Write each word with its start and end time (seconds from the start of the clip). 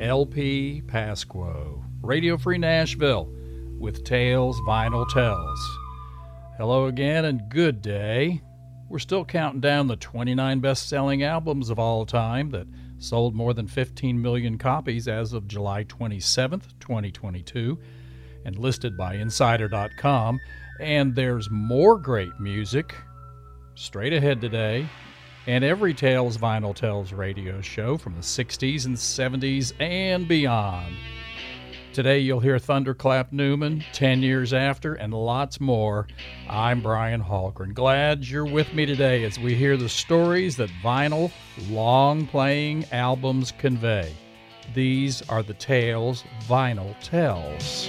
LP 0.00 0.80
Pasquo, 0.86 1.82
Radio 2.02 2.36
Free 2.36 2.58
Nashville, 2.58 3.32
with 3.78 4.04
Tales 4.04 4.60
Vinyl 4.60 5.08
Tells. 5.08 5.78
Hello 6.56 6.86
again 6.86 7.24
and 7.24 7.48
good 7.48 7.82
day. 7.82 8.40
We're 8.88 9.00
still 9.00 9.24
counting 9.24 9.60
down 9.60 9.88
the 9.88 9.96
29 9.96 10.60
best 10.60 10.88
selling 10.88 11.24
albums 11.24 11.68
of 11.68 11.80
all 11.80 12.06
time 12.06 12.50
that 12.50 12.68
sold 12.98 13.34
more 13.34 13.52
than 13.52 13.66
15 13.66 14.22
million 14.22 14.56
copies 14.56 15.08
as 15.08 15.32
of 15.32 15.48
July 15.48 15.82
27th, 15.84 16.78
2022, 16.78 17.76
and 18.44 18.56
listed 18.56 18.96
by 18.96 19.14
Insider.com. 19.14 20.38
And 20.80 21.16
there's 21.16 21.50
more 21.50 21.98
great 21.98 22.38
music 22.38 22.94
straight 23.74 24.12
ahead 24.12 24.40
today 24.40 24.88
and 25.48 25.64
every 25.64 25.94
Tales 25.94 26.36
Vinyl 26.36 26.74
Tells 26.74 27.10
radio 27.14 27.62
show 27.62 27.96
from 27.96 28.14
the 28.14 28.20
60s 28.20 28.84
and 28.84 28.94
70s 28.94 29.72
and 29.80 30.28
beyond. 30.28 30.94
Today 31.94 32.18
you'll 32.18 32.40
hear 32.40 32.58
Thunderclap 32.58 33.32
Newman, 33.32 33.82
10 33.94 34.22
years 34.22 34.52
after, 34.52 34.92
and 34.92 35.14
lots 35.14 35.58
more. 35.58 36.06
I'm 36.50 36.82
Brian 36.82 37.22
Hallgren. 37.22 37.72
Glad 37.72 38.28
you're 38.28 38.44
with 38.44 38.74
me 38.74 38.84
today 38.84 39.24
as 39.24 39.38
we 39.38 39.54
hear 39.54 39.78
the 39.78 39.88
stories 39.88 40.54
that 40.58 40.68
vinyl, 40.84 41.32
long 41.70 42.26
playing 42.26 42.84
albums 42.92 43.50
convey. 43.56 44.14
These 44.74 45.22
are 45.30 45.42
the 45.42 45.54
tales 45.54 46.24
vinyl 46.46 46.94
tells. 47.00 47.88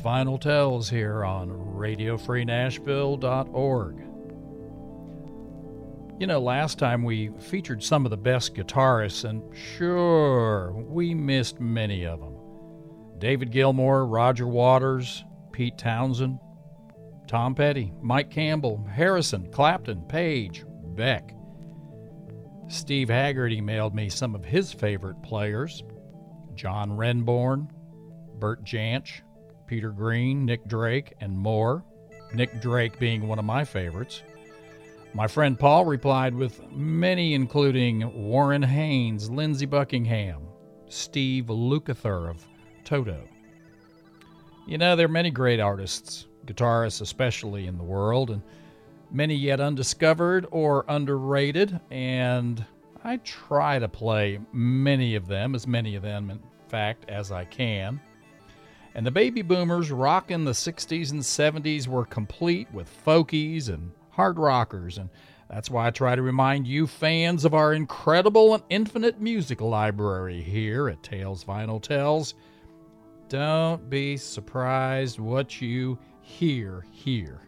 Vinyl 0.00 0.40
Tells 0.40 0.90
here 0.90 1.24
on 1.24 1.50
RadioFreeNashville.org. 1.50 3.96
You 6.20 6.26
know, 6.26 6.40
last 6.40 6.78
time 6.78 7.02
we 7.02 7.30
featured 7.40 7.82
some 7.82 8.06
of 8.06 8.10
the 8.10 8.16
best 8.16 8.54
guitarists, 8.54 9.28
and 9.28 9.42
sure, 9.56 10.72
we 10.72 11.14
missed 11.14 11.60
many 11.60 12.04
of 12.04 12.20
them. 12.20 12.36
David 13.18 13.50
Gilmour, 13.50 14.06
Roger 14.06 14.46
Waters, 14.46 15.24
Pete 15.52 15.78
Townshend, 15.78 16.38
Tom 17.26 17.54
Petty, 17.54 17.92
Mike 18.00 18.30
Campbell, 18.30 18.86
Harrison, 18.92 19.50
Clapton, 19.50 20.02
Page, 20.02 20.64
Beck. 20.94 21.34
Steve 22.68 23.08
Haggard 23.08 23.52
emailed 23.52 23.94
me 23.94 24.08
some 24.08 24.34
of 24.34 24.44
his 24.44 24.72
favorite 24.72 25.22
players 25.22 25.82
John 26.54 26.96
Renbourn, 26.96 27.68
Bert 28.38 28.64
Jansch, 28.64 29.22
Peter 29.72 29.88
Green, 29.88 30.44
Nick 30.44 30.68
Drake, 30.68 31.14
and 31.22 31.34
more. 31.34 31.82
Nick 32.34 32.60
Drake 32.60 32.98
being 32.98 33.26
one 33.26 33.38
of 33.38 33.46
my 33.46 33.64
favorites. 33.64 34.22
My 35.14 35.26
friend 35.26 35.58
Paul 35.58 35.86
replied 35.86 36.34
with 36.34 36.70
many, 36.70 37.32
including 37.32 38.28
Warren 38.28 38.62
Haynes, 38.62 39.30
Lindsey 39.30 39.64
Buckingham, 39.64 40.42
Steve 40.90 41.46
Lukather 41.46 42.28
of 42.28 42.46
Toto. 42.84 43.26
You 44.66 44.76
know, 44.76 44.94
there 44.94 45.06
are 45.06 45.08
many 45.08 45.30
great 45.30 45.58
artists, 45.58 46.26
guitarists 46.44 47.00
especially, 47.00 47.66
in 47.66 47.78
the 47.78 47.82
world, 47.82 48.28
and 48.28 48.42
many 49.10 49.34
yet 49.34 49.58
undiscovered 49.58 50.46
or 50.50 50.84
underrated, 50.86 51.80
and 51.90 52.62
I 53.04 53.16
try 53.24 53.78
to 53.78 53.88
play 53.88 54.38
many 54.52 55.14
of 55.14 55.28
them, 55.28 55.54
as 55.54 55.66
many 55.66 55.94
of 55.94 56.02
them, 56.02 56.28
in 56.28 56.40
fact, 56.68 57.08
as 57.08 57.32
I 57.32 57.46
can. 57.46 58.02
And 58.94 59.06
the 59.06 59.10
baby 59.10 59.42
boomers 59.42 59.90
rocking 59.90 60.44
the 60.44 60.52
60s 60.52 61.10
and 61.12 61.22
70s 61.22 61.86
were 61.88 62.04
complete 62.04 62.68
with 62.72 62.90
folkies 63.04 63.68
and 63.68 63.90
hard 64.10 64.38
rockers. 64.38 64.98
And 64.98 65.08
that's 65.48 65.70
why 65.70 65.86
I 65.86 65.90
try 65.90 66.14
to 66.14 66.22
remind 66.22 66.66
you 66.66 66.86
fans 66.86 67.44
of 67.44 67.54
our 67.54 67.72
incredible 67.72 68.54
and 68.54 68.62
infinite 68.68 69.20
music 69.20 69.60
library 69.60 70.42
here 70.42 70.88
at 70.88 71.02
Tales 71.02 71.44
Vinyl 71.44 71.80
Tells. 71.80 72.34
Don't 73.28 73.88
be 73.88 74.18
surprised 74.18 75.18
what 75.18 75.62
you 75.62 75.98
hear 76.20 76.84
here. 76.90 77.40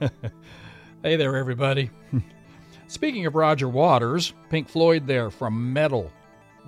hey 1.02 1.16
there, 1.16 1.36
everybody. 1.36 1.90
Speaking 2.86 3.24
of 3.24 3.34
Roger 3.34 3.68
Waters, 3.68 4.34
Pink 4.50 4.68
Floyd 4.68 5.06
there 5.06 5.30
from 5.30 5.72
Meddle, 5.72 6.12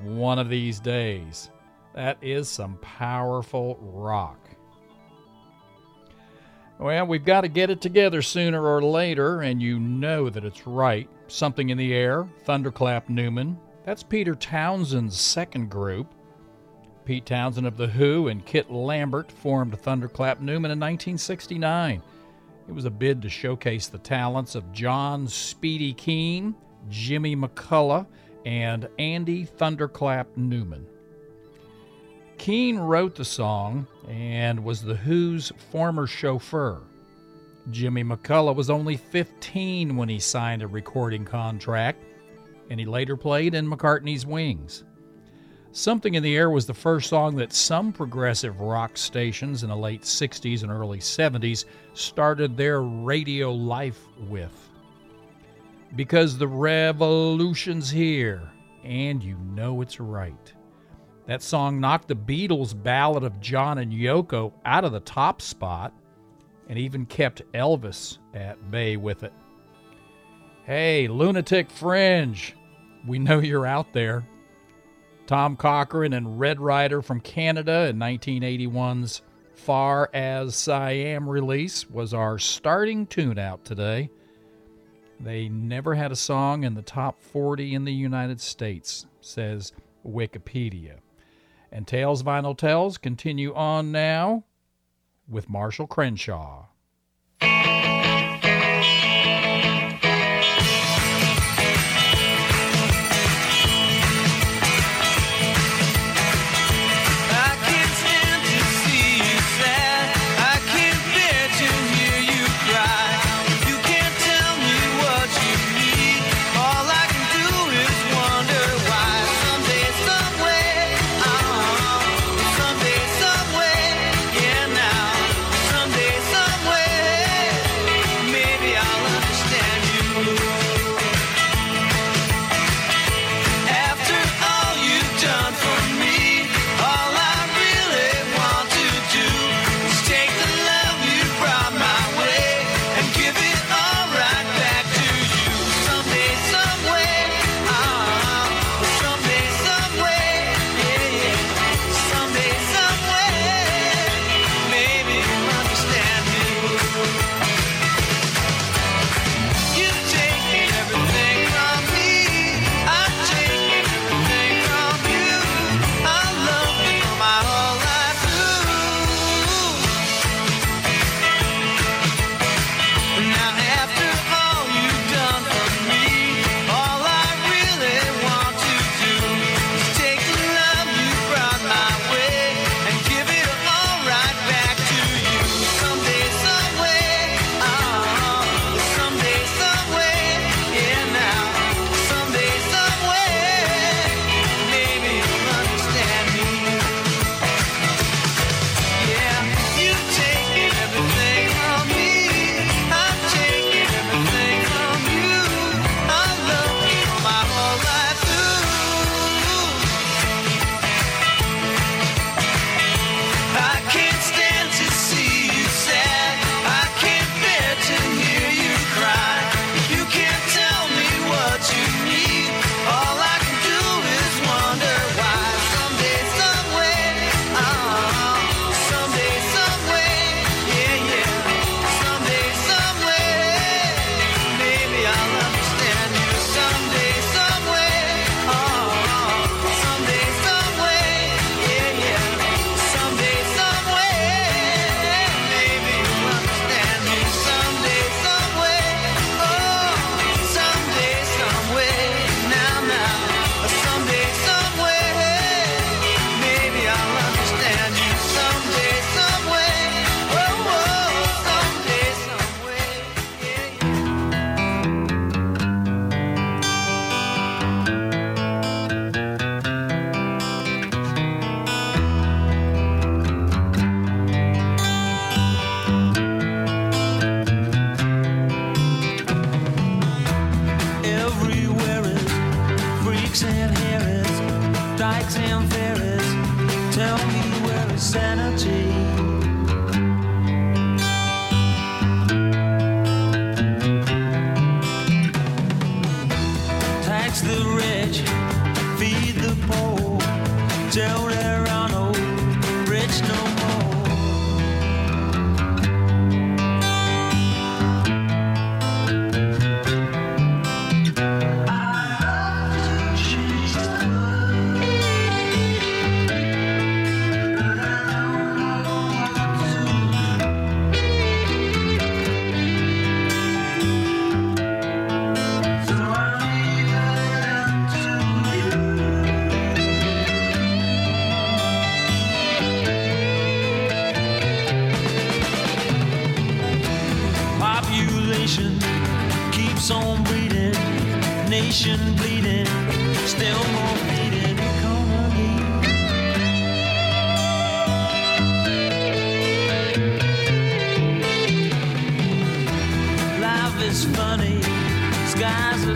one 0.02 0.38
of 0.38 0.48
these 0.48 0.80
days. 0.80 1.50
That 1.96 2.18
is 2.20 2.46
some 2.50 2.76
powerful 2.82 3.78
rock. 3.80 4.50
Well, 6.78 7.06
we've 7.06 7.24
got 7.24 7.40
to 7.40 7.48
get 7.48 7.70
it 7.70 7.80
together 7.80 8.20
sooner 8.20 8.62
or 8.62 8.82
later, 8.82 9.40
and 9.40 9.62
you 9.62 9.78
know 9.78 10.28
that 10.28 10.44
it's 10.44 10.66
right. 10.66 11.08
Something 11.26 11.70
in 11.70 11.78
the 11.78 11.94
Air, 11.94 12.28
Thunderclap 12.44 13.08
Newman. 13.08 13.58
That's 13.86 14.02
Peter 14.02 14.34
Townshend's 14.34 15.18
second 15.18 15.70
group. 15.70 16.12
Pete 17.06 17.24
Townsend 17.24 17.66
of 17.66 17.78
The 17.78 17.86
Who 17.86 18.28
and 18.28 18.44
Kit 18.44 18.70
Lambert 18.70 19.32
formed 19.32 19.80
Thunderclap 19.80 20.40
Newman 20.40 20.72
in 20.72 20.78
1969. 20.78 22.02
It 22.68 22.72
was 22.72 22.84
a 22.84 22.90
bid 22.90 23.22
to 23.22 23.30
showcase 23.30 23.86
the 23.86 23.96
talents 23.96 24.54
of 24.54 24.70
John 24.70 25.26
Speedy 25.28 25.94
Keane, 25.94 26.54
Jimmy 26.90 27.34
McCulloch, 27.34 28.06
and 28.44 28.86
Andy 28.98 29.46
Thunderclap 29.46 30.36
Newman. 30.36 30.86
Keane 32.38 32.78
wrote 32.78 33.14
the 33.14 33.24
song 33.24 33.86
and 34.08 34.62
was 34.62 34.82
The 34.82 34.94
Who's 34.94 35.52
former 35.70 36.06
chauffeur. 36.06 36.80
Jimmy 37.70 38.04
McCulloch 38.04 38.54
was 38.54 38.70
only 38.70 38.96
15 38.96 39.96
when 39.96 40.08
he 40.08 40.20
signed 40.20 40.62
a 40.62 40.68
recording 40.68 41.24
contract, 41.24 42.04
and 42.70 42.78
he 42.78 42.86
later 42.86 43.16
played 43.16 43.54
in 43.54 43.68
McCartney's 43.68 44.24
Wings. 44.24 44.84
Something 45.72 46.14
in 46.14 46.22
the 46.22 46.36
Air 46.36 46.48
was 46.50 46.66
the 46.66 46.72
first 46.72 47.10
song 47.10 47.36
that 47.36 47.52
some 47.52 47.92
progressive 47.92 48.60
rock 48.60 48.96
stations 48.96 49.62
in 49.62 49.68
the 49.68 49.76
late 49.76 50.02
60s 50.02 50.62
and 50.62 50.70
early 50.70 51.00
70s 51.00 51.64
started 51.92 52.56
their 52.56 52.82
radio 52.82 53.52
life 53.52 54.00
with. 54.28 54.70
Because 55.96 56.38
the 56.38 56.48
revolution's 56.48 57.90
here, 57.90 58.50
and 58.84 59.22
you 59.22 59.36
know 59.36 59.80
it's 59.80 60.00
right. 60.00 60.52
That 61.26 61.42
song 61.42 61.80
knocked 61.80 62.08
the 62.08 62.14
Beatles' 62.14 62.80
Ballad 62.80 63.24
of 63.24 63.40
John 63.40 63.78
and 63.78 63.92
Yoko 63.92 64.52
out 64.64 64.84
of 64.84 64.92
the 64.92 65.00
top 65.00 65.42
spot 65.42 65.92
and 66.68 66.78
even 66.78 67.04
kept 67.06 67.42
Elvis 67.52 68.18
at 68.32 68.70
bay 68.70 68.96
with 68.96 69.24
it. 69.24 69.32
Hey, 70.64 71.08
Lunatic 71.08 71.70
Fringe, 71.70 72.54
we 73.06 73.18
know 73.18 73.40
you're 73.40 73.66
out 73.66 73.92
there. 73.92 74.26
Tom 75.26 75.56
Cochrane 75.56 76.12
and 76.12 76.38
Red 76.38 76.60
Rider 76.60 77.02
from 77.02 77.20
Canada 77.20 77.88
in 77.88 77.98
1981's 77.98 79.22
Far 79.54 80.08
As 80.14 80.54
Siam 80.54 81.28
release 81.28 81.90
was 81.90 82.14
our 82.14 82.38
starting 82.38 83.06
tune 83.06 83.38
out 83.38 83.64
today. 83.64 84.10
They 85.18 85.48
never 85.48 85.94
had 85.94 86.12
a 86.12 86.16
song 86.16 86.62
in 86.62 86.74
the 86.74 86.82
top 86.82 87.20
40 87.20 87.74
in 87.74 87.84
the 87.84 87.92
United 87.92 88.40
States, 88.40 89.06
says 89.20 89.72
Wikipedia. 90.06 90.98
And 91.76 91.86
Tales 91.86 92.22
Vinyl 92.22 92.56
Tells 92.56 92.96
continue 92.96 93.52
on 93.52 93.92
now 93.92 94.44
with 95.28 95.50
Marshall 95.50 95.86
Crenshaw. 95.86 96.68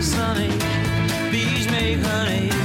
sunny. 0.01 0.49
Bees 1.31 1.69
make 1.69 1.99
honey. 1.99 2.60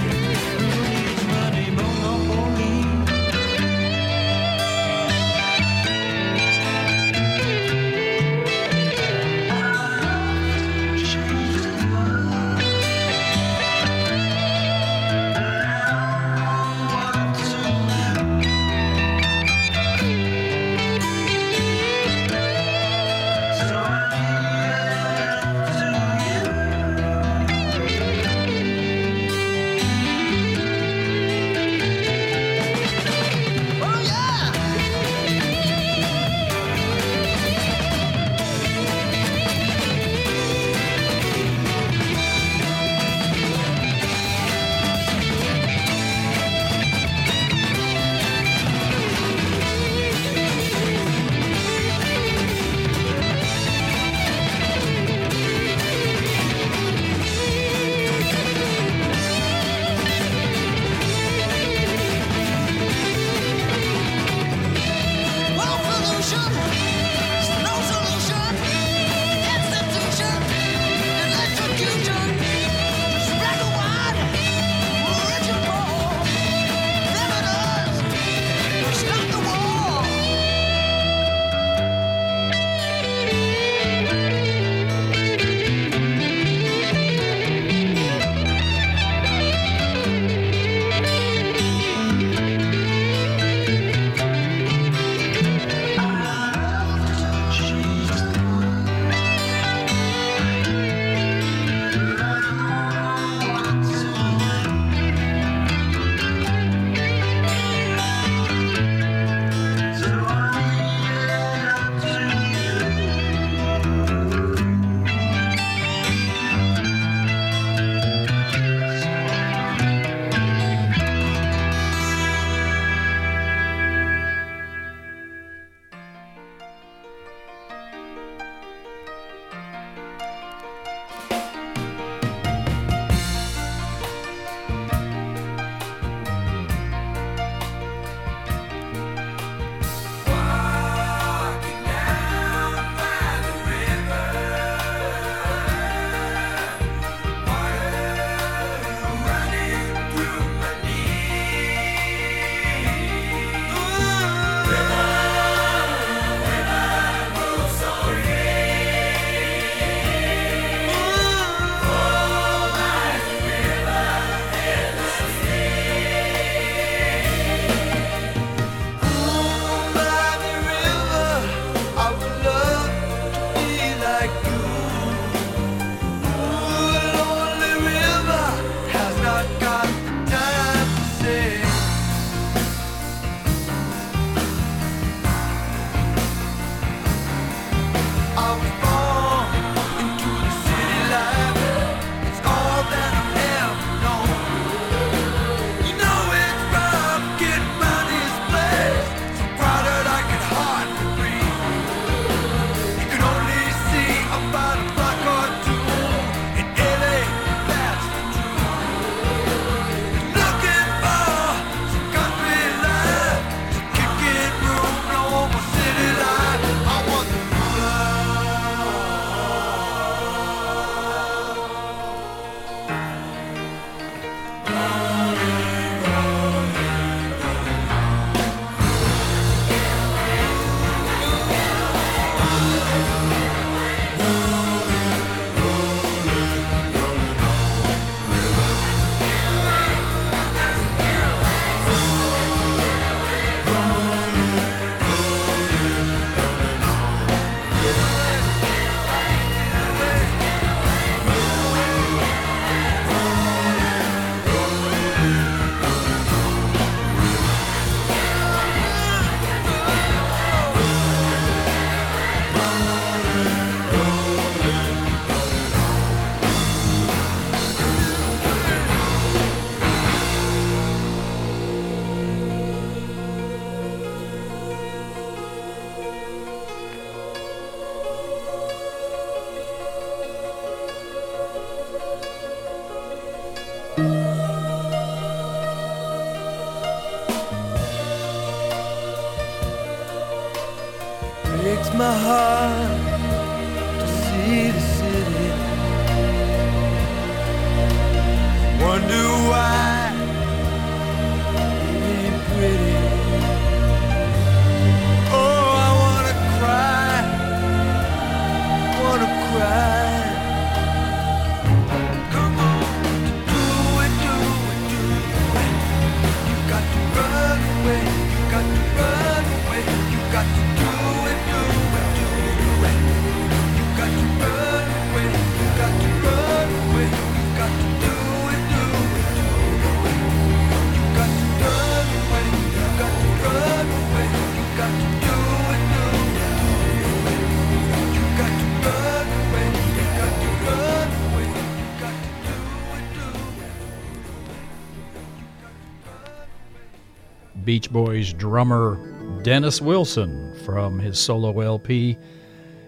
Beach 347.66 347.90
Boys 347.90 348.32
drummer 348.32 349.42
Dennis 349.42 349.82
Wilson 349.82 350.54
from 350.64 351.00
his 351.00 351.18
solo 351.18 351.58
LP 351.58 352.12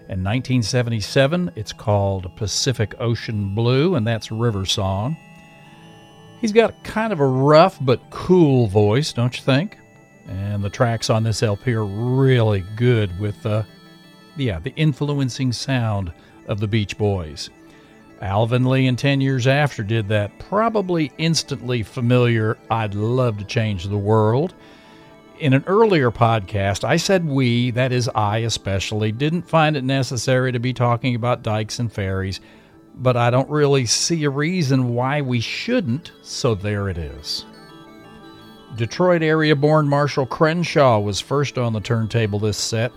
in 0.07 0.23
1977. 0.23 1.51
It's 1.57 1.73
called 1.73 2.33
Pacific 2.37 2.95
Ocean 2.97 3.53
Blue, 3.53 3.95
and 3.95 4.07
that's 4.07 4.31
River 4.31 4.65
Song. 4.65 5.17
He's 6.39 6.53
got 6.53 6.81
kind 6.85 7.11
of 7.11 7.19
a 7.19 7.27
rough 7.27 7.77
but 7.81 7.99
cool 8.09 8.67
voice, 8.67 9.11
don't 9.11 9.35
you 9.35 9.43
think? 9.43 9.77
And 10.29 10.63
the 10.63 10.69
tracks 10.69 11.09
on 11.09 11.23
this 11.23 11.43
LP 11.43 11.73
are 11.73 11.85
really 11.85 12.63
good 12.77 13.19
with, 13.19 13.45
uh, 13.45 13.63
yeah, 14.37 14.59
the 14.59 14.73
influencing 14.77 15.51
sound 15.51 16.13
of 16.47 16.61
the 16.61 16.67
Beach 16.67 16.97
Boys. 16.97 17.49
Alvin 18.21 18.65
Lee 18.65 18.87
and 18.87 18.97
10 18.97 19.21
years 19.21 19.47
after 19.47 19.83
did 19.83 20.09
that 20.09 20.37
probably 20.39 21.11
instantly 21.17 21.83
familiar 21.83 22.57
I'd 22.69 22.95
love 22.95 23.37
to 23.37 23.45
change 23.45 23.85
the 23.85 23.97
world. 23.97 24.53
In 25.39 25.53
an 25.53 25.63
earlier 25.67 26.11
podcast, 26.11 26.83
I 26.83 26.97
said 26.97 27.25
we, 27.25 27.71
that 27.71 27.93
is 27.93 28.09
I 28.09 28.39
especially, 28.39 29.13
didn't 29.13 29.43
find 29.43 29.77
it 29.77 29.85
necessary 29.85 30.51
to 30.51 30.59
be 30.59 30.73
talking 30.73 31.15
about 31.15 31.43
dikes 31.43 31.79
and 31.79 31.91
ferries, 31.91 32.41
but 32.95 33.15
I 33.15 33.29
don't 33.29 33.49
really 33.49 33.85
see 33.85 34.25
a 34.25 34.29
reason 34.29 34.93
why 34.93 35.21
we 35.21 35.39
shouldn't, 35.39 36.11
so 36.21 36.55
there 36.55 36.89
it 36.89 36.97
is. 36.97 37.45
Detroit 38.75 39.23
area 39.23 39.55
born 39.55 39.87
Marshall 39.87 40.25
Crenshaw 40.25 40.99
was 40.99 41.21
first 41.21 41.57
on 41.57 41.71
the 41.71 41.79
turntable 41.79 42.39
this 42.39 42.57
set 42.57 42.91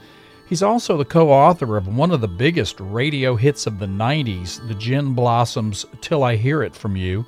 He's 0.53 0.63
also 0.63 0.99
the 0.99 1.07
co 1.07 1.31
author 1.31 1.79
of 1.79 1.89
one 1.89 2.11
of 2.11 2.21
the 2.21 2.29
biggest 2.29 2.79
radio 2.79 3.37
hits 3.37 3.67
of 3.67 3.79
the 3.79 3.87
90s, 3.87 4.69
the 4.69 4.75
Gin 4.75 5.15
Blossoms 5.15 5.87
Till 6.03 6.23
I 6.23 6.37
Hear 6.37 6.63
It 6.63 6.77
From 6.77 6.95
You. 6.95 7.25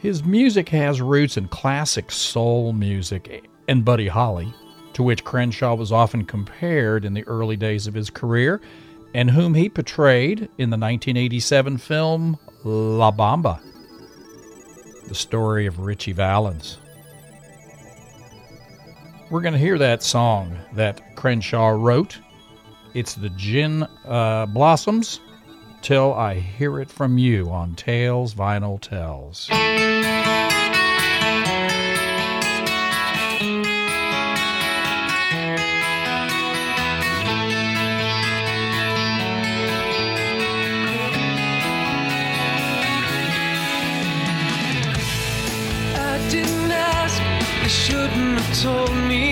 His 0.00 0.24
music 0.24 0.68
has 0.70 1.00
roots 1.00 1.36
in 1.36 1.46
classic 1.46 2.10
soul 2.10 2.72
music 2.72 3.48
and 3.68 3.84
Buddy 3.84 4.08
Holly, 4.08 4.52
to 4.94 5.04
which 5.04 5.22
Crenshaw 5.22 5.76
was 5.76 5.92
often 5.92 6.24
compared 6.24 7.04
in 7.04 7.14
the 7.14 7.22
early 7.28 7.56
days 7.56 7.86
of 7.86 7.94
his 7.94 8.10
career, 8.10 8.60
and 9.14 9.30
whom 9.30 9.54
he 9.54 9.68
portrayed 9.68 10.40
in 10.58 10.70
the 10.70 10.76
1987 10.76 11.78
film 11.78 12.36
La 12.64 13.12
Bamba, 13.12 13.60
the 15.06 15.14
story 15.14 15.66
of 15.66 15.78
Ritchie 15.78 16.10
Valens. 16.10 16.78
We're 19.30 19.42
going 19.42 19.54
to 19.54 19.60
hear 19.60 19.78
that 19.78 20.02
song 20.02 20.58
that 20.72 21.14
Crenshaw 21.14 21.68
wrote 21.68 22.18
it's 22.94 23.14
the 23.14 23.30
Gin 23.30 23.86
uh, 24.06 24.46
Blossoms 24.46 25.20
till 25.82 26.14
I 26.14 26.34
hear 26.34 26.80
it 26.80 26.90
from 26.90 27.18
you 27.18 27.50
on 27.50 27.74
Tales 27.74 28.34
Vinyl 28.34 28.80
Tells. 28.80 29.48
You 47.62 47.68
shouldn't 47.68 48.40
have 48.40 48.60
told 48.60 48.96
me. 49.06 49.31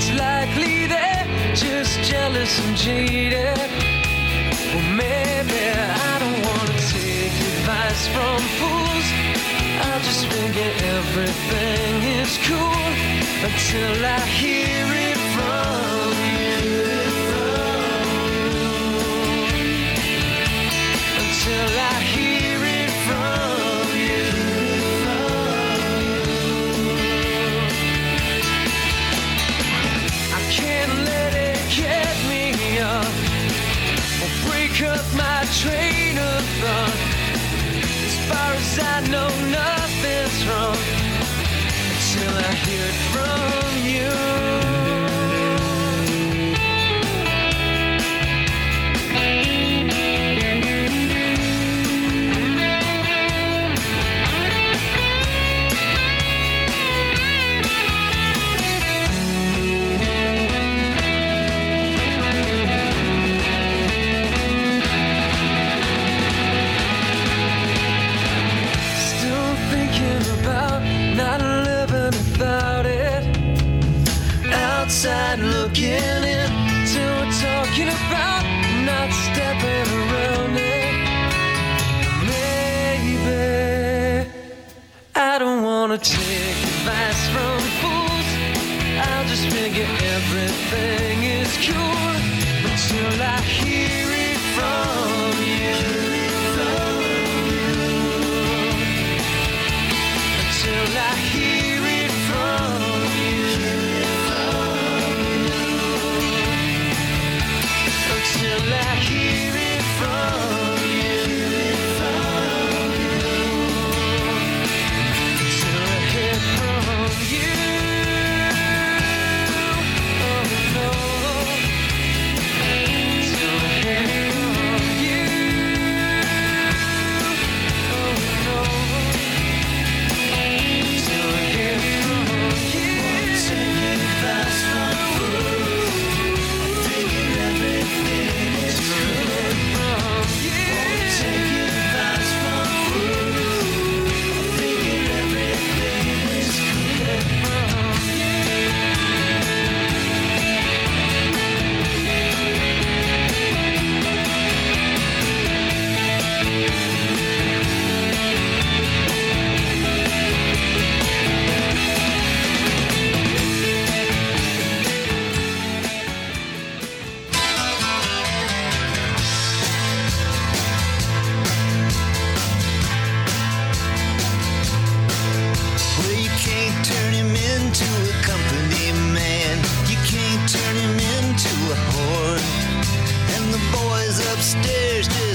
It's 0.00 0.12
likely 0.12 0.86
they're 0.86 1.26
just 1.54 2.00
jealous 2.02 2.58
and 2.64 2.76
jaded. 2.76 3.58
Well, 4.72 4.88
maybe 4.94 5.60
I 5.68 6.18
don't 6.20 6.40
want 6.46 6.68
to 6.70 6.78
take 6.92 7.32
advice 7.32 8.06
from 8.08 8.38
fools. 8.58 9.06
I'll 9.84 10.00
just 10.00 10.26
figure 10.26 10.72
everything 10.96 12.07
is 12.28 12.38
cool 12.46 13.48
until 13.48 14.04
I 14.04 14.20
hear 14.26 14.84
it 14.92 15.17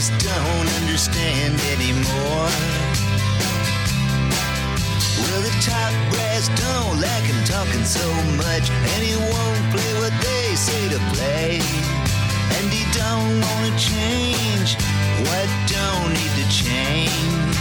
just 0.03 0.25
don't 0.25 0.67
understand 0.81 1.53
anymore. 1.71 2.49
Well, 5.19 5.41
the 5.47 5.55
top 5.63 5.93
brass 6.11 6.49
don't 6.59 6.99
like 6.99 7.23
him 7.23 7.41
talking 7.45 7.85
so 7.85 8.05
much, 8.35 8.69
and 8.69 8.99
he 9.01 9.15
won't 9.15 9.63
play 9.71 9.93
what 10.01 10.11
they 10.19 10.55
say 10.55 10.89
to 10.89 10.99
play. 11.15 11.61
And 12.55 12.65
he 12.69 12.83
don't 12.99 13.39
wanna 13.47 13.73
change 13.79 14.75
what 15.23 15.47
don't 15.71 16.09
need 16.19 16.33
to 16.41 16.45
change. 16.51 17.55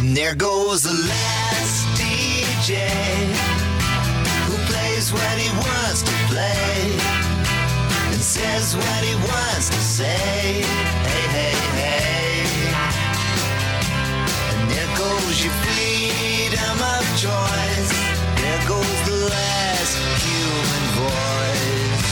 And 0.00 0.14
there 0.14 0.34
goes 0.34 0.82
the 0.82 0.96
last 1.08 1.76
DJ 1.96 2.72
who 4.46 4.56
plays 4.68 5.12
what 5.14 5.36
he 5.38 5.48
wants 5.56 6.02
to 6.02 6.12
play 6.28 7.13
says 8.44 8.76
what 8.76 9.00
he 9.08 9.14
wants 9.30 9.68
to 9.70 9.80
say. 9.80 10.62
Hey, 11.10 11.26
hey, 11.36 11.56
hey. 11.80 12.44
And 14.50 14.62
there 14.72 14.92
goes 15.02 15.34
your 15.44 15.54
freedom 15.64 16.76
of 16.94 17.04
choice. 17.24 17.90
There 18.40 18.62
goes 18.72 18.98
the 19.10 19.18
last 19.34 19.94
human 20.24 20.84
voice. 21.00 22.06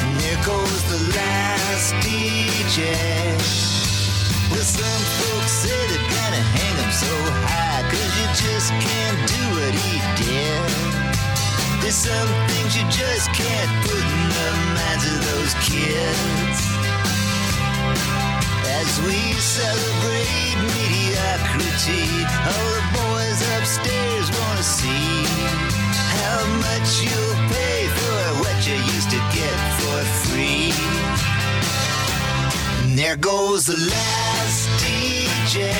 And 0.00 0.12
there 0.22 0.40
goes 0.50 0.80
the 0.92 1.00
last 1.18 1.86
DJ. 2.04 2.78
Well, 4.50 4.66
some 4.78 5.04
folks 5.18 5.52
say 5.62 5.80
they're 5.90 6.10
gonna 6.18 6.44
hang 6.58 6.76
him 6.82 6.92
so 7.04 7.14
high, 7.46 7.82
cause 7.90 8.12
you 8.18 8.26
just 8.44 8.68
can't 8.86 9.18
do 9.34 9.42
what 9.56 9.72
he 9.84 9.94
did. 10.22 10.97
There's 11.80 11.94
some 11.94 12.28
things 12.48 12.76
you 12.76 12.84
just 12.90 13.30
can't 13.32 13.72
put 13.86 14.02
in 14.02 14.24
the 14.36 14.48
minds 14.76 15.04
of 15.06 15.18
those 15.30 15.54
kids. 15.64 16.58
As 18.78 18.90
we 19.06 19.18
celebrate 19.38 20.56
mediocrity, 20.74 22.08
all 22.50 22.70
the 22.76 22.84
boys 22.98 23.38
upstairs 23.56 24.26
wanna 24.38 24.62
see 24.62 25.24
how 26.18 26.40
much 26.66 26.88
you'll 27.06 27.38
pay 27.56 27.80
for 27.98 28.18
what 28.42 28.58
you 28.66 28.74
used 28.94 29.10
to 29.10 29.20
get 29.32 29.58
for 29.78 29.98
free. 30.26 30.72
And 32.82 32.98
there 32.98 33.16
goes 33.16 33.66
the 33.66 33.78
last 33.78 34.68
DJ 34.82 35.72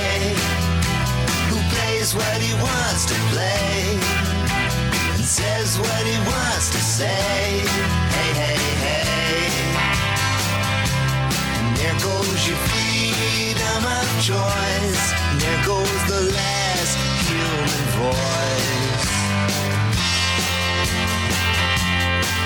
who 1.51 1.59
plays 1.75 2.15
what 2.15 2.39
he 2.41 2.55
wants 2.63 3.05
to 3.07 3.15
play 3.35 4.28
says 5.59 5.79
what 5.81 6.07
he 6.07 6.17
wants 6.19 6.71
to 6.71 6.79
say. 6.79 7.63
Hey, 8.15 8.31
hey, 8.41 8.59
hey. 8.85 9.47
And 11.59 11.77
there 11.77 11.99
goes 12.09 12.41
your 12.49 12.61
freedom 12.69 13.83
of 13.99 14.09
choice. 14.31 15.05
And 15.29 15.41
there 15.41 15.63
goes 15.65 16.01
the 16.15 16.23
last 16.39 16.95
human 17.29 17.85
voice. 17.99 19.07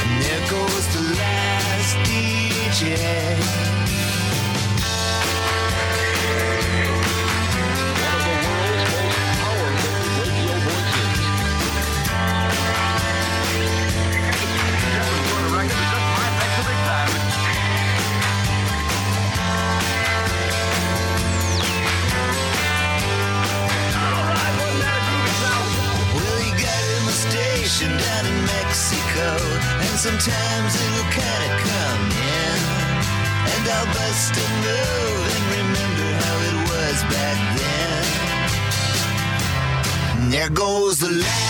And 0.00 0.12
there 0.24 0.44
goes 0.48 0.84
the 0.96 1.04
last 1.20 1.92
DJ. 2.08 3.91
Sometimes 30.22 30.74
it'll 30.76 31.10
kinda 31.10 31.48
come 31.66 32.04
in. 32.10 32.58
And 33.52 33.62
I'll 33.74 33.86
bust 33.86 34.32
a 34.36 34.46
move 34.64 35.24
and 35.34 35.44
remember 35.58 36.08
how 36.22 36.36
it 36.50 36.56
was 36.70 36.98
back 37.14 37.38
then. 37.58 38.04
There 40.30 40.50
goes 40.50 40.94
the 40.98 41.10
last 41.10 41.41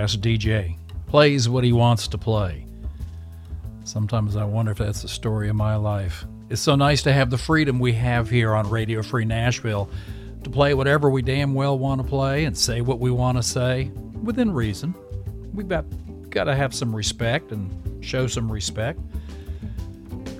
Last 0.00 0.22
DJ 0.22 0.76
plays 1.08 1.46
what 1.46 1.62
he 1.62 1.74
wants 1.74 2.08
to 2.08 2.16
play. 2.16 2.64
Sometimes 3.84 4.34
I 4.34 4.44
wonder 4.44 4.72
if 4.72 4.78
that's 4.78 5.02
the 5.02 5.08
story 5.08 5.50
of 5.50 5.56
my 5.56 5.76
life. 5.76 6.24
It's 6.48 6.62
so 6.62 6.74
nice 6.74 7.02
to 7.02 7.12
have 7.12 7.28
the 7.28 7.36
freedom 7.36 7.78
we 7.78 7.92
have 7.92 8.30
here 8.30 8.54
on 8.54 8.70
Radio 8.70 9.02
Free 9.02 9.26
Nashville 9.26 9.90
to 10.42 10.48
play 10.48 10.72
whatever 10.72 11.10
we 11.10 11.20
damn 11.20 11.52
well 11.52 11.78
want 11.78 12.00
to 12.00 12.08
play 12.08 12.46
and 12.46 12.56
say 12.56 12.80
what 12.80 12.98
we 12.98 13.10
want 13.10 13.36
to 13.36 13.42
say 13.42 13.90
within 14.22 14.52
reason. 14.52 14.94
We've 15.52 15.68
got, 15.68 15.84
got 16.30 16.44
to 16.44 16.56
have 16.56 16.74
some 16.74 16.96
respect 16.96 17.52
and 17.52 18.02
show 18.02 18.26
some 18.26 18.50
respect. 18.50 19.00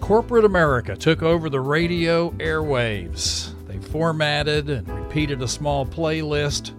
Corporate 0.00 0.46
America 0.46 0.96
took 0.96 1.22
over 1.22 1.50
the 1.50 1.60
radio 1.60 2.30
airwaves. 2.38 3.52
They 3.66 3.76
formatted 3.76 4.70
and 4.70 4.88
repeated 4.88 5.42
a 5.42 5.48
small 5.48 5.84
playlist. 5.84 6.72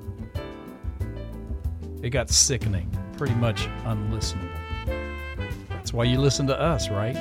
It 2.02 2.10
got 2.10 2.32
sickening, 2.32 2.90
pretty 3.16 3.36
much 3.36 3.68
unlistenable. 3.84 4.50
That's 5.70 5.94
why 5.94 6.06
you 6.06 6.20
listen 6.20 6.48
to 6.48 6.60
us, 6.60 6.90
right? 6.90 7.14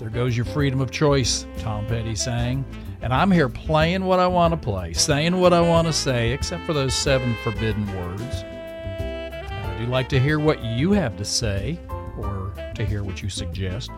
There 0.00 0.10
goes 0.10 0.36
your 0.36 0.44
freedom 0.46 0.80
of 0.80 0.90
choice, 0.90 1.46
Tom 1.58 1.86
Petty 1.86 2.16
sang. 2.16 2.64
And 3.00 3.14
I'm 3.14 3.30
here 3.30 3.48
playing 3.48 4.04
what 4.04 4.18
I 4.18 4.26
want 4.26 4.52
to 4.52 4.56
play, 4.56 4.92
saying 4.92 5.36
what 5.36 5.52
I 5.52 5.60
want 5.60 5.86
to 5.86 5.92
say, 5.92 6.32
except 6.32 6.64
for 6.64 6.72
those 6.72 6.94
seven 6.94 7.36
forbidden 7.44 7.86
words. 7.96 8.42
And 8.98 9.66
I 9.66 9.78
do 9.78 9.86
like 9.86 10.08
to 10.08 10.18
hear 10.18 10.40
what 10.40 10.64
you 10.64 10.90
have 10.92 11.16
to 11.18 11.24
say 11.24 11.78
or 12.18 12.52
to 12.74 12.84
hear 12.84 13.04
what 13.04 13.22
you 13.22 13.28
suggest. 13.28 13.90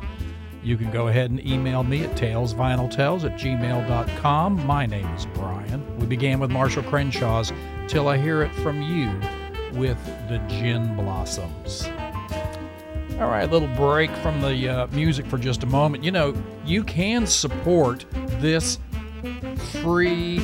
You 0.63 0.77
can 0.77 0.91
go 0.91 1.09
ahead 1.09 1.31
and 1.31 1.47
email 1.47 1.83
me 1.83 2.05
at 2.05 2.15
talesvinyltells 2.15 3.25
at 3.25 3.39
gmail.com. 3.39 4.67
My 4.67 4.85
name 4.85 5.07
is 5.15 5.25
Brian. 5.33 5.99
We 5.99 6.05
began 6.05 6.41
with 6.41 6.51
Marshall 6.51 6.83
Crenshaw's 6.83 7.55
Till 7.87 8.09
I 8.09 8.19
Hear 8.19 8.43
It 8.43 8.53
From 8.57 8.83
You 8.83 9.19
with 9.79 9.99
the 10.29 10.39
Gin 10.49 10.97
Blossoms. 10.97 11.89
All 13.21 13.29
right, 13.29 13.49
a 13.49 13.51
little 13.51 13.69
break 13.69 14.11
from 14.17 14.41
the 14.41 14.69
uh, 14.69 14.87
music 14.89 15.25
for 15.27 15.39
just 15.39 15.63
a 15.63 15.67
moment. 15.67 16.03
You 16.05 16.11
know, 16.11 16.35
you 16.65 16.83
can 16.85 17.27
support 17.27 18.05
this 18.41 18.79
free 19.83 20.41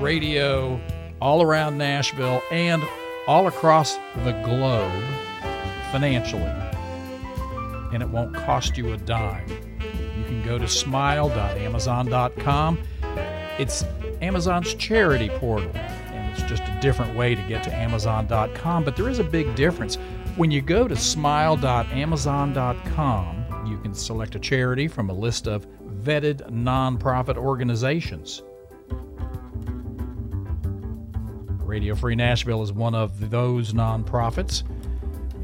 radio 0.00 0.80
all 1.20 1.42
around 1.42 1.76
Nashville 1.78 2.42
and 2.50 2.82
all 3.26 3.46
across 3.46 3.96
the 4.24 4.32
globe 4.44 4.92
financially. 5.90 6.42
And 7.92 8.02
it 8.02 8.08
won't 8.08 8.34
cost 8.34 8.78
you 8.78 8.92
a 8.92 8.96
dime. 8.96 9.48
You 9.48 10.24
can 10.24 10.42
go 10.44 10.58
to 10.58 10.66
smile.amazon.com. 10.66 12.78
It's 13.58 13.84
Amazon's 14.22 14.72
charity 14.74 15.28
portal. 15.28 15.70
It's 16.32 16.42
just 16.42 16.62
a 16.62 16.78
different 16.80 17.16
way 17.16 17.34
to 17.34 17.42
get 17.42 17.62
to 17.64 17.74
Amazon.com, 17.74 18.84
but 18.84 18.96
there 18.96 19.08
is 19.08 19.18
a 19.18 19.24
big 19.24 19.54
difference. 19.54 19.96
When 20.36 20.50
you 20.50 20.62
go 20.62 20.88
to 20.88 20.96
smile.amazon.com, 20.96 23.66
you 23.66 23.78
can 23.78 23.94
select 23.94 24.34
a 24.34 24.38
charity 24.38 24.88
from 24.88 25.10
a 25.10 25.12
list 25.12 25.46
of 25.46 25.66
vetted 26.02 26.50
nonprofit 26.50 27.36
organizations. 27.36 28.42
Radio 31.60 31.94
Free 31.94 32.14
Nashville 32.14 32.62
is 32.62 32.72
one 32.72 32.94
of 32.94 33.30
those 33.30 33.72
nonprofits. 33.72 34.62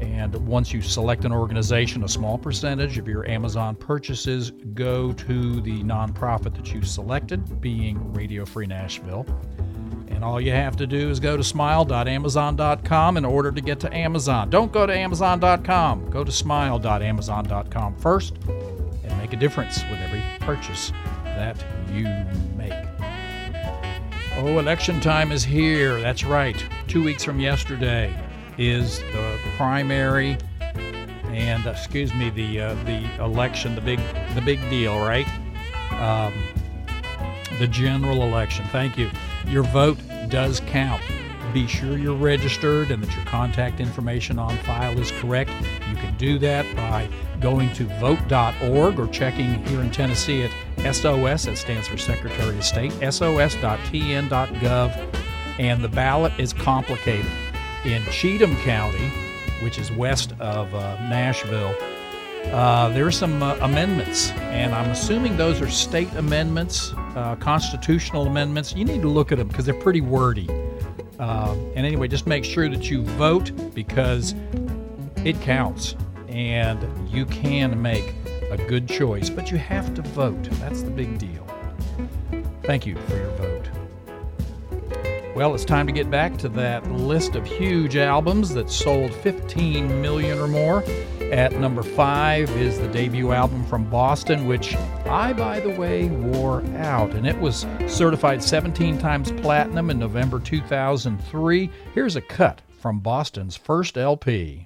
And 0.01 0.33
once 0.47 0.71
you 0.71 0.81
select 0.81 1.25
an 1.25 1.31
organization, 1.31 2.03
a 2.03 2.07
small 2.07 2.37
percentage 2.37 2.97
of 2.97 3.07
your 3.07 3.27
Amazon 3.27 3.75
purchases 3.75 4.51
go 4.73 5.11
to 5.13 5.61
the 5.61 5.83
nonprofit 5.83 6.55
that 6.55 6.73
you 6.73 6.83
selected, 6.83 7.59
being 7.59 8.13
Radio 8.13 8.45
Free 8.45 8.67
Nashville. 8.67 9.25
And 10.19 10.25
all 10.25 10.41
you 10.41 10.51
have 10.51 10.75
to 10.75 10.85
do 10.85 11.09
is 11.09 11.17
go 11.21 11.37
to 11.37 11.43
smile.amazon.com 11.45 13.15
in 13.15 13.23
order 13.23 13.53
to 13.53 13.61
get 13.61 13.79
to 13.79 13.95
Amazon. 13.95 14.49
Don't 14.49 14.69
go 14.69 14.85
to 14.85 14.93
amazon.com. 14.93 16.09
Go 16.09 16.25
to 16.25 16.31
smile.amazon.com 16.31 17.95
first 17.95 18.35
and 18.45 19.17
make 19.17 19.31
a 19.31 19.37
difference 19.37 19.81
with 19.89 19.97
every 20.01 20.21
purchase 20.41 20.91
that 21.23 21.55
you 21.93 22.03
make. 22.57 22.73
Oh, 24.35 24.59
election 24.59 24.99
time 24.99 25.31
is 25.31 25.45
here. 25.45 26.01
That's 26.01 26.25
right. 26.25 26.61
Two 26.89 27.01
weeks 27.01 27.23
from 27.23 27.39
yesterday 27.39 28.13
is 28.57 28.99
the 28.99 29.39
primary 29.55 30.37
and 31.31 31.65
uh, 31.65 31.69
excuse 31.69 32.13
me 32.13 32.29
the 32.29 32.59
uh, 32.59 32.73
the 32.83 33.09
election, 33.23 33.73
the 33.73 33.79
big 33.79 34.01
the 34.35 34.41
big 34.41 34.59
deal, 34.69 34.99
right? 34.99 35.29
Um, 35.93 36.33
the 37.57 37.67
general 37.67 38.23
election. 38.23 38.65
Thank 38.73 38.97
you. 38.97 39.09
Your 39.49 39.63
vote 39.63 39.97
does 40.29 40.59
count. 40.67 41.01
Be 41.53 41.65
sure 41.65 41.97
you're 41.97 42.15
registered 42.15 42.91
and 42.91 43.01
that 43.03 43.15
your 43.15 43.25
contact 43.25 43.79
information 43.79 44.37
on 44.37 44.55
file 44.59 44.97
is 44.99 45.11
correct. 45.13 45.49
You 45.89 45.95
can 45.95 46.15
do 46.17 46.37
that 46.39 46.75
by 46.75 47.09
going 47.39 47.73
to 47.73 47.85
vote.org 47.99 48.99
or 48.99 49.07
checking 49.07 49.65
here 49.65 49.81
in 49.81 49.89
Tennessee 49.89 50.43
at 50.43 50.51
SOS, 50.95 51.45
that 51.45 51.57
stands 51.57 51.87
for 51.87 51.97
Secretary 51.97 52.55
of 52.55 52.63
State, 52.63 52.91
sos.tn.gov. 52.91 53.45
And 55.57 55.83
the 55.83 55.89
ballot 55.89 56.33
is 56.37 56.53
complicated. 56.53 57.31
In 57.85 58.03
Cheatham 58.11 58.55
County, 58.57 59.09
which 59.61 59.79
is 59.79 59.91
west 59.91 60.33
of 60.39 60.73
uh, 60.75 60.95
Nashville, 61.09 61.75
uh, 62.51 62.89
there 62.89 63.05
are 63.05 63.11
some 63.11 63.43
uh, 63.43 63.57
amendments, 63.61 64.31
and 64.31 64.73
I'm 64.73 64.89
assuming 64.89 65.37
those 65.37 65.61
are 65.61 65.69
state 65.69 66.11
amendments, 66.13 66.93
uh, 67.15 67.35
constitutional 67.35 68.27
amendments. 68.27 68.73
You 68.73 68.85
need 68.85 69.01
to 69.01 69.07
look 69.07 69.31
at 69.31 69.37
them 69.37 69.47
because 69.47 69.65
they're 69.65 69.73
pretty 69.73 70.01
wordy. 70.01 70.49
Uh, 71.19 71.55
and 71.75 71.85
anyway, 71.85 72.07
just 72.07 72.27
make 72.27 72.45
sure 72.45 72.69
that 72.69 72.89
you 72.89 73.03
vote 73.03 73.51
because 73.73 74.33
it 75.25 75.39
counts, 75.41 75.95
and 76.29 76.79
you 77.09 77.25
can 77.25 77.81
make 77.81 78.13
a 78.51 78.57
good 78.57 78.87
choice, 78.87 79.29
but 79.29 79.51
you 79.51 79.57
have 79.57 79.93
to 79.95 80.01
vote. 80.01 80.43
That's 80.59 80.81
the 80.81 80.91
big 80.91 81.17
deal. 81.17 81.45
Thank 82.63 82.85
you 82.85 82.95
for 82.95 83.15
your 83.15 83.31
vote. 83.31 83.69
Well, 85.35 85.53
it's 85.53 85.65
time 85.65 85.87
to 85.87 85.93
get 85.93 86.09
back 86.09 86.37
to 86.39 86.49
that 86.49 86.89
list 86.91 87.35
of 87.35 87.45
huge 87.45 87.95
albums 87.95 88.53
that 88.53 88.69
sold 88.69 89.13
15 89.13 90.01
million 90.01 90.37
or 90.39 90.47
more. 90.47 90.83
At 91.31 91.53
number 91.53 91.83
five 91.83 92.49
is 92.57 92.79
the 92.79 92.87
debut 92.87 93.31
album 93.33 93.63
from 93.65 93.87
Boston, 93.87 94.47
which 94.47 94.75
I, 95.05 95.31
by 95.33 95.59
the 95.59 95.69
way, 95.69 96.07
wore 96.07 96.63
out. 96.77 97.11
And 97.11 97.27
it 97.27 97.39
was 97.39 97.67
certified 97.87 98.41
17 98.41 98.97
times 98.97 99.31
platinum 99.33 99.91
in 99.91 99.99
November 99.99 100.39
2003. 100.39 101.69
Here's 101.93 102.15
a 102.15 102.21
cut 102.21 102.61
from 102.79 102.99
Boston's 102.99 103.55
first 103.55 103.95
LP. 103.95 104.65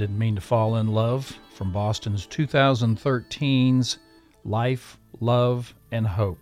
Didn't 0.00 0.18
Mean 0.18 0.36
to 0.36 0.40
Fall 0.40 0.76
in 0.76 0.88
Love 0.94 1.38
from 1.52 1.72
Boston's 1.72 2.26
2013's 2.26 3.98
Life, 4.46 4.96
Love, 5.20 5.74
and 5.92 6.06
Hope. 6.06 6.38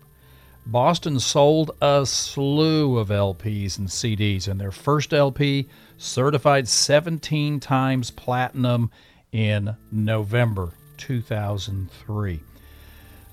Boston 0.65 1.19
sold 1.19 1.71
a 1.81 2.05
slew 2.05 2.97
of 2.97 3.09
LPs 3.09 3.77
and 3.77 3.89
CDs, 3.89 4.47
and 4.47 4.61
their 4.61 4.71
first 4.71 5.13
LP 5.13 5.67
certified 5.97 6.69
17 6.69 7.59
times 7.59 8.11
platinum 8.11 8.91
in 9.33 9.75
November 9.91 10.71
2003. 10.95 12.39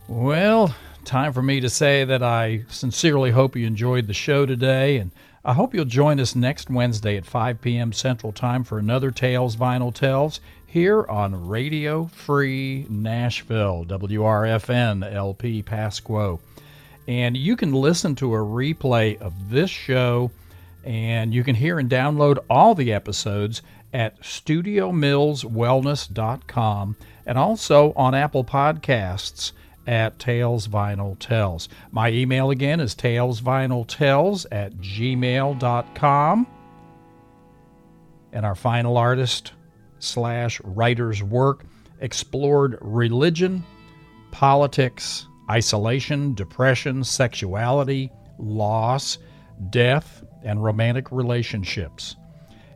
Well, 0.09 0.75
time 1.05 1.33
for 1.33 1.43
me 1.43 1.61
to 1.61 1.71
say 1.71 2.03
that 2.03 2.25
I 2.25 2.65
sincerely 2.69 3.31
hope 3.31 3.55
you 3.55 3.65
enjoyed 3.65 4.09
the 4.09 4.13
show 4.13 4.45
today 4.45 4.97
and 4.97 5.13
I 5.47 5.53
hope 5.53 5.75
you'll 5.75 5.85
join 5.85 6.19
us 6.19 6.35
next 6.35 6.71
Wednesday 6.71 7.17
at 7.17 7.25
5 7.25 7.61
p.m. 7.61 7.93
Central 7.93 8.33
Time 8.33 8.65
for 8.65 8.81
another 8.81 9.13
Tales 9.13 9.55
Vinyl 9.55 9.95
Tells 9.95 10.41
here 10.67 11.07
on 11.07 11.47
Radio 11.47 12.07
Free 12.07 12.85
Nashville, 12.91 13.85
WRFN 13.85 15.15
LP 15.15 15.63
Pasquo. 15.63 16.41
And 17.07 17.37
you 17.37 17.55
can 17.55 17.73
listen 17.73 18.17
to 18.17 18.35
a 18.35 18.39
replay 18.39 19.21
of 19.21 19.51
this 19.51 19.71
show 19.71 20.33
and 20.83 21.33
you 21.33 21.45
can 21.45 21.55
hear 21.55 21.79
and 21.79 21.89
download 21.89 22.39
all 22.51 22.75
the 22.75 22.93
episodes 22.93 23.63
at 23.95 24.21
studiomillswellness.com 24.23 26.97
and 27.25 27.39
also 27.39 27.93
on 27.95 28.17
Apple 28.17 28.43
Podcasts 28.43 29.53
at 29.87 30.19
Tales 30.19 30.69
Vinyl 30.69 31.19
Tells. 31.19 31.69
My 31.91 32.11
email 32.11 32.51
again 32.51 32.81
is 32.81 32.95
talesvinyltells 32.95 34.47
at 34.51 34.75
gmail.com. 34.75 36.47
And 38.33 38.45
our 38.45 38.55
final 38.55 38.97
artist 38.97 39.53
slash 39.99 40.61
writer's 40.63 41.23
work 41.23 41.65
explored 42.01 42.79
religion, 42.81 43.65
politics, 44.31 45.27
isolation, 45.51 46.35
depression, 46.35 47.03
sexuality, 47.05 48.11
loss, 48.39 49.19
death, 49.71 50.25
and 50.43 50.63
romantic 50.63 51.11
relationships. 51.11 52.17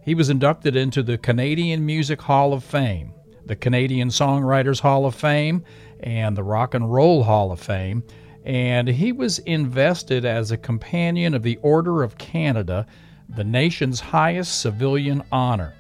He 0.03 0.15
was 0.15 0.31
inducted 0.31 0.77
into 0.77 1.03
the 1.03 1.19
Canadian 1.19 1.85
Music 1.85 2.21
Hall 2.23 2.53
of 2.53 2.65
Fame, 2.65 3.13
the 3.45 3.57
Canadian 3.57 4.09
Songwriters 4.09 4.81
Hall 4.81 5.05
of 5.05 5.15
Fame, 5.15 5.65
and 6.03 6.37
the 6.37 6.43
Rock 6.43 6.75
and 6.75 6.93
Roll 6.93 7.23
Hall 7.23 7.53
of 7.53 7.61
Fame, 7.61 8.03
and 8.45 8.89
he 8.89 9.13
was 9.13 9.39
invested 9.41 10.25
as 10.25 10.51
a 10.51 10.57
companion 10.57 11.35
of 11.35 11.43
the 11.43 11.59
Order 11.63 12.03
of 12.03 12.19
Canada, 12.19 12.87
the 13.29 13.45
nation's 13.45 14.01
highest 14.01 14.61
civilian 14.61 15.23
honor. 15.31 15.75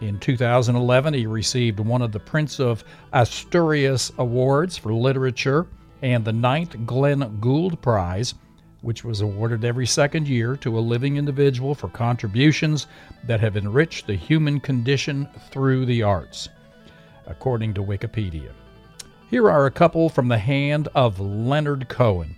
In 0.00 0.18
2011, 0.18 1.14
he 1.14 1.26
received 1.26 1.78
one 1.80 2.02
of 2.02 2.12
the 2.12 2.20
Prince 2.20 2.58
of 2.58 2.84
Asturias 3.12 4.12
Awards 4.18 4.76
for 4.76 4.92
Literature 4.92 5.68
and 6.02 6.24
the 6.24 6.32
ninth 6.32 6.76
Glenn 6.84 7.38
Gould 7.40 7.80
Prize, 7.80 8.34
which 8.80 9.04
was 9.04 9.20
awarded 9.20 9.64
every 9.64 9.86
second 9.86 10.26
year 10.26 10.56
to 10.56 10.76
a 10.76 10.80
living 10.80 11.16
individual 11.16 11.74
for 11.74 11.88
contributions 11.88 12.88
that 13.24 13.40
have 13.40 13.56
enriched 13.56 14.08
the 14.08 14.16
human 14.16 14.58
condition 14.58 15.28
through 15.50 15.86
the 15.86 16.02
arts, 16.02 16.48
according 17.26 17.72
to 17.74 17.82
Wikipedia. 17.82 18.50
Here 19.32 19.50
are 19.50 19.64
a 19.64 19.70
couple 19.70 20.10
from 20.10 20.28
the 20.28 20.36
hand 20.36 20.88
of 20.94 21.18
Leonard 21.18 21.88
Cohen. 21.88 22.36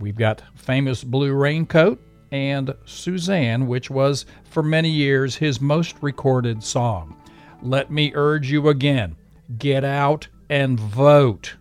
We've 0.00 0.16
got 0.16 0.42
famous 0.56 1.04
Blue 1.04 1.32
Raincoat 1.32 2.00
and 2.32 2.74
Suzanne, 2.84 3.68
which 3.68 3.90
was 3.90 4.26
for 4.42 4.64
many 4.64 4.90
years 4.90 5.36
his 5.36 5.60
most 5.60 5.94
recorded 6.00 6.64
song. 6.64 7.16
Let 7.62 7.92
me 7.92 8.10
urge 8.16 8.50
you 8.50 8.68
again 8.70 9.14
get 9.58 9.84
out 9.84 10.26
and 10.50 10.80
vote. 10.80 11.54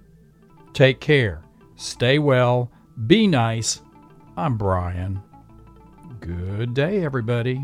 Take 0.73 0.99
care. 0.99 1.43
Stay 1.75 2.17
well. 2.17 2.71
Be 3.05 3.27
nice. 3.27 3.83
I'm 4.35 4.57
Brian. 4.57 5.21
Good 6.21 6.73
day, 6.73 7.05
everybody. 7.05 7.63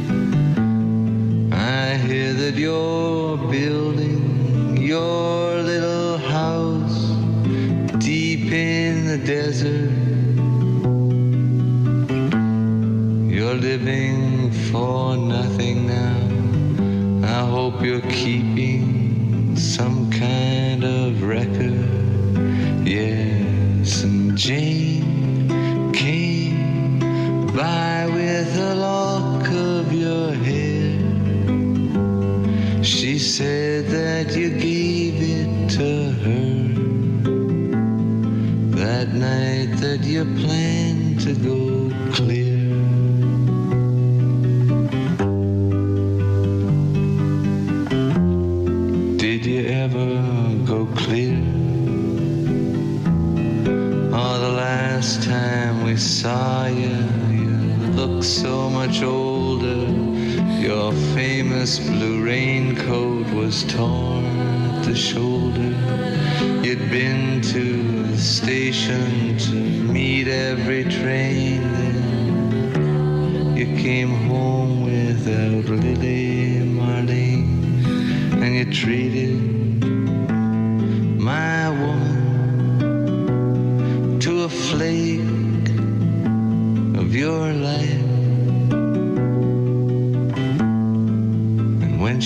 For 14.71 15.17
nothing 15.17 15.87
now. 15.87 17.27
I 17.27 17.45
hope 17.45 17.83
you're 17.83 18.01
keeping 18.01 18.50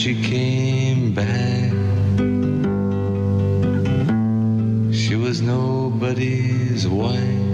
she 0.05 0.13
came 0.21 1.13
back, 1.15 1.71
she 4.93 5.15
was 5.15 5.41
nobody's 5.41 6.87
wife. 6.87 7.44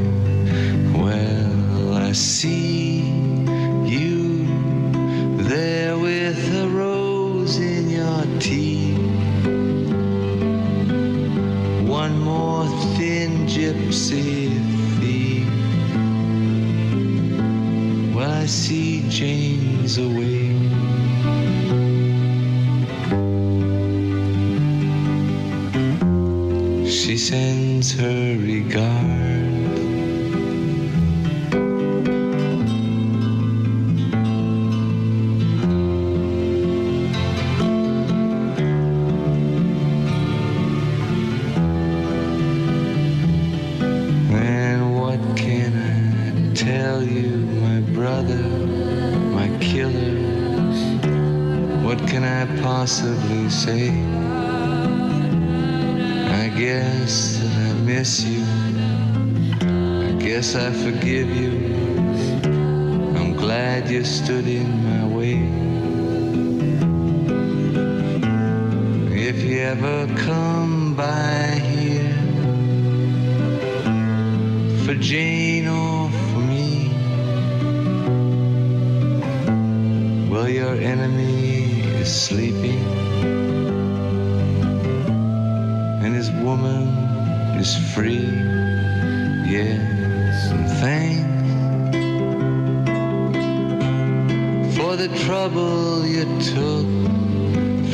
all 96.01 96.07
you 96.07 96.25
took 96.39 96.87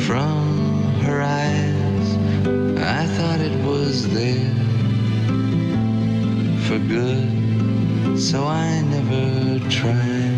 from 0.06 0.94
her 1.02 1.20
eyes. 1.20 2.08
I 2.78 3.06
thought 3.16 3.40
it 3.40 3.56
was 3.66 4.08
there 4.14 4.54
for 6.66 6.78
good, 6.78 8.18
so 8.18 8.46
I 8.46 8.80
never 8.82 9.58
tried. 9.68 10.37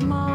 With 0.00 0.29